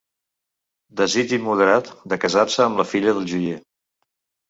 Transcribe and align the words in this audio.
Desig 1.01 1.35
immoderat 1.37 1.93
de 2.15 2.21
casar-se 2.25 2.67
amb 2.69 2.85
la 2.85 2.89
filla 2.97 3.19
del 3.19 3.33
joier. 3.37 3.65